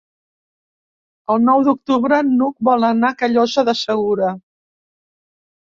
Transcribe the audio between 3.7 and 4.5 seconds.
de Segura.